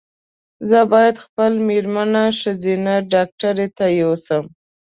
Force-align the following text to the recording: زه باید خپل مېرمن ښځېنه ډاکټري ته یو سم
زه 0.69 0.79
باید 0.91 1.15
خپل 1.25 1.51
مېرمن 1.67 2.13
ښځېنه 2.39 2.95
ډاکټري 3.13 3.67
ته 3.77 3.85
یو 4.01 4.11
سم 4.25 4.45